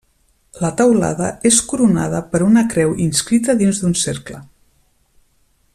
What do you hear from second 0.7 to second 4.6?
teulada és coronada per una creu inscrita dins d'un cercle.